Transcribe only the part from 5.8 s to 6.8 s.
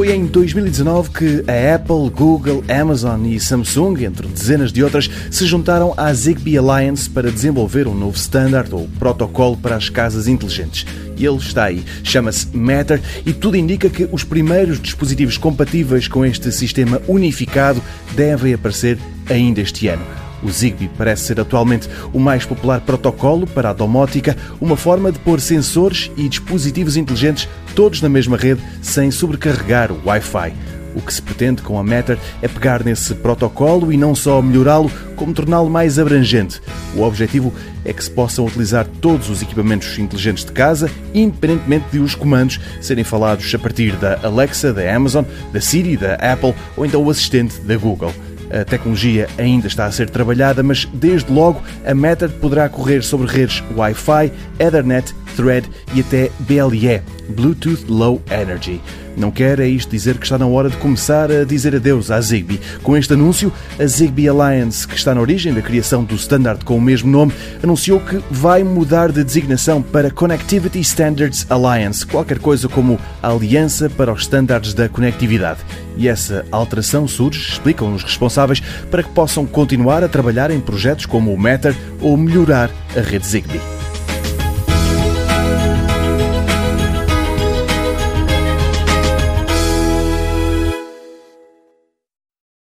à Zigbee